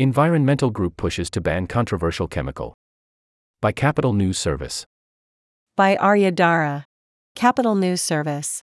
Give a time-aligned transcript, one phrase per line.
[0.00, 2.72] Environmental group pushes to ban controversial chemical.
[3.60, 4.86] By Capital News Service.
[5.76, 6.86] By Arya Dara.
[7.34, 8.62] Capital News Service.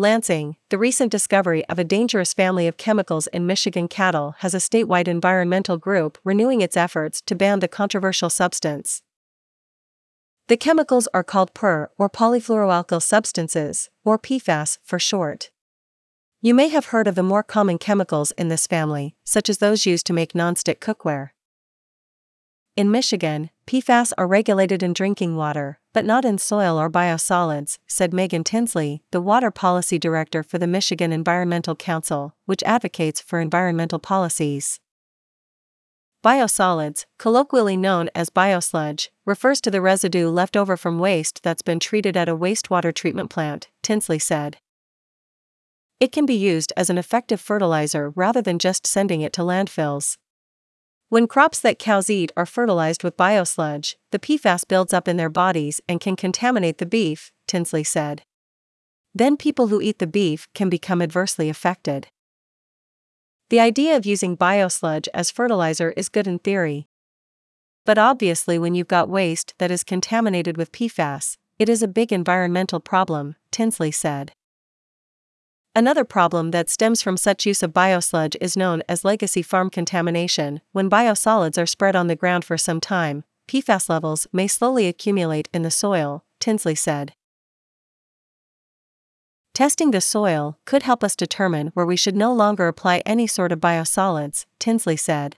[0.00, 4.64] Lansing, the recent discovery of a dangerous family of chemicals in Michigan cattle has a
[4.64, 9.02] statewide environmental group renewing its efforts to ban the controversial substance.
[10.46, 15.50] The chemicals are called PER or polyfluoroalkyl substances, or PFAS for short.
[16.40, 19.86] You may have heard of the more common chemicals in this family, such as those
[19.86, 21.30] used to make nonstick cookware.
[22.76, 28.14] In Michigan, PFAS are regulated in drinking water, but not in soil or biosolids, said
[28.14, 33.98] Megan Tinsley, the water policy director for the Michigan Environmental Council, which advocates for environmental
[33.98, 34.78] policies.
[36.24, 41.80] Biosolids, colloquially known as biosludge, refers to the residue left over from waste that's been
[41.80, 44.58] treated at a wastewater treatment plant, Tinsley said.
[46.00, 50.16] It can be used as an effective fertilizer rather than just sending it to landfills.
[51.08, 55.30] When crops that cows eat are fertilized with biosludge, the PFAS builds up in their
[55.30, 58.22] bodies and can contaminate the beef, Tinsley said.
[59.14, 62.06] Then people who eat the beef can become adversely affected.
[63.50, 66.86] The idea of using biosludge as fertilizer is good in theory.
[67.86, 72.12] But obviously, when you've got waste that is contaminated with PFAS, it is a big
[72.12, 74.32] environmental problem, Tinsley said.
[75.78, 80.60] Another problem that stems from such use of biosludge is known as legacy farm contamination.
[80.72, 85.48] When biosolids are spread on the ground for some time, PFAS levels may slowly accumulate
[85.54, 87.12] in the soil, Tinsley said.
[89.54, 93.52] Testing the soil could help us determine where we should no longer apply any sort
[93.52, 95.36] of biosolids, Tinsley said.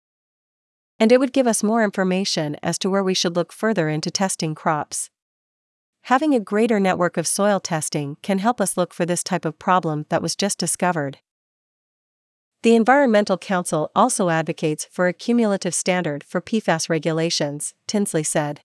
[0.98, 4.10] And it would give us more information as to where we should look further into
[4.10, 5.10] testing crops.
[6.10, 9.60] Having a greater network of soil testing can help us look for this type of
[9.60, 11.18] problem that was just discovered.
[12.64, 18.60] The Environmental Council also advocates for a cumulative standard for PFAS regulations, Tinsley said.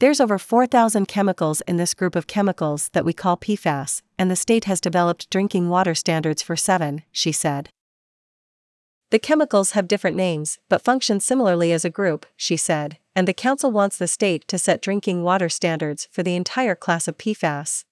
[0.00, 4.34] There's over 4,000 chemicals in this group of chemicals that we call PFAS, and the
[4.34, 7.68] state has developed drinking water standards for seven, she said.
[9.10, 13.32] The chemicals have different names, but function similarly as a group, she said, and the
[13.32, 17.84] Council wants the state to set drinking water standards for the entire class of PFAS.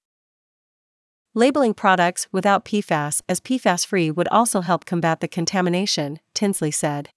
[1.32, 7.08] Labeling products without PFAS as PFAS free would also help combat the contamination, Tinsley said.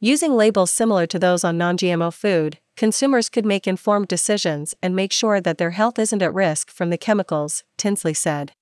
[0.00, 4.96] Using labels similar to those on non GMO food, consumers could make informed decisions and
[4.96, 8.52] make sure that their health isn't at risk from the chemicals, Tinsley said.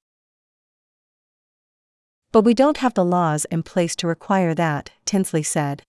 [2.30, 5.82] But we don't have the laws in place to require that, Tinsley said.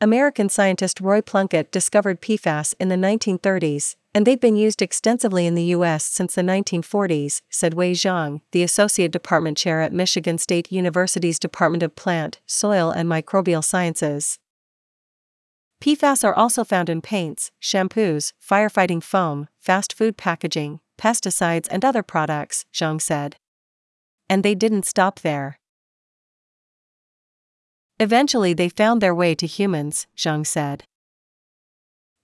[0.00, 5.56] American scientist Roy Plunkett discovered PFAS in the 1930s, and they've been used extensively in
[5.56, 6.04] the U.S.
[6.04, 11.82] since the 1940s, said Wei Zhang, the Associate Department Chair at Michigan State University's Department
[11.82, 14.38] of Plant, Soil and Microbial Sciences.
[15.82, 22.04] PFAS are also found in paints, shampoos, firefighting foam, fast food packaging, pesticides, and other
[22.04, 23.34] products, Zhang said.
[24.30, 25.58] And they didn't stop there.
[28.00, 30.84] Eventually, they found their way to humans, Zhang said.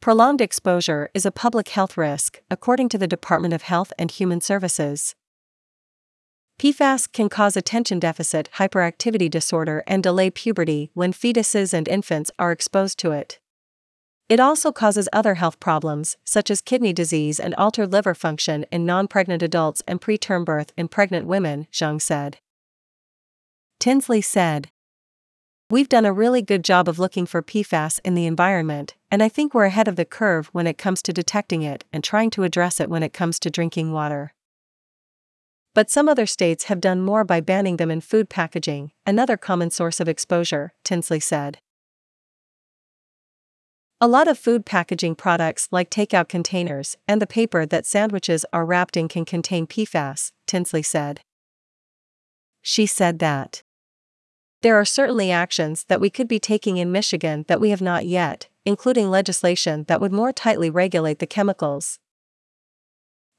[0.00, 4.40] Prolonged exposure is a public health risk, according to the Department of Health and Human
[4.40, 5.14] Services.
[6.60, 12.52] PFAS can cause attention deficit hyperactivity disorder and delay puberty when fetuses and infants are
[12.52, 13.40] exposed to it.
[14.28, 18.86] It also causes other health problems, such as kidney disease and altered liver function in
[18.86, 22.38] non pregnant adults and preterm birth in pregnant women, Zhang said.
[23.80, 24.70] Tinsley said,
[25.74, 29.28] We've done a really good job of looking for PFAS in the environment, and I
[29.28, 32.44] think we're ahead of the curve when it comes to detecting it and trying to
[32.44, 34.34] address it when it comes to drinking water.
[35.74, 39.72] But some other states have done more by banning them in food packaging, another common
[39.72, 41.58] source of exposure, Tinsley said.
[44.00, 48.64] A lot of food packaging products like takeout containers and the paper that sandwiches are
[48.64, 51.22] wrapped in can contain PFAS, Tinsley said.
[52.62, 53.64] She said that.
[54.64, 58.06] There are certainly actions that we could be taking in Michigan that we have not
[58.06, 61.98] yet, including legislation that would more tightly regulate the chemicals.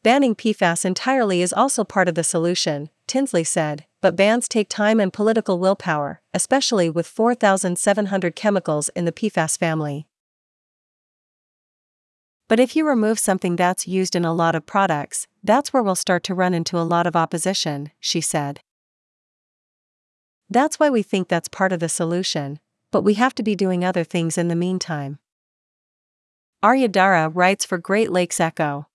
[0.04, 5.00] Banning PFAS entirely is also part of the solution, Tinsley said, but bans take time
[5.00, 10.06] and political willpower, especially with 4,700 chemicals in the PFAS family.
[12.48, 15.96] But if you remove something that's used in a lot of products, that's where we'll
[15.96, 18.60] start to run into a lot of opposition, she said.
[20.50, 22.60] That's why we think that's part of the solution,
[22.92, 25.20] but we have to be doing other things in the meantime.
[26.62, 28.88] Arya Dara writes for Great Lakes Echo.